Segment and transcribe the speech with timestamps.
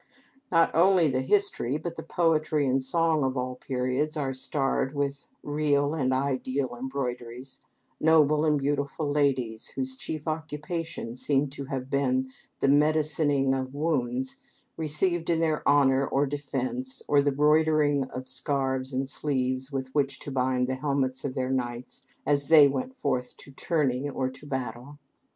[0.51, 5.27] Not only the history, but the poetry and song of all periods are starred with
[5.43, 7.61] real and ideal embroideries
[7.99, 14.39] noble and beautiful ladies, whose chief occupations seem to have been the medicining of wounds
[14.75, 20.17] received in their honor or defense, or the broidering of scarfs and sleeves with which
[20.21, 24.47] to bind the helmets of their knights as they went forth to tourney or to
[24.47, 24.97] battle.